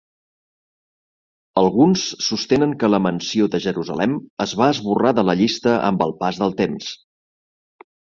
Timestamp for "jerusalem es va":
3.67-4.73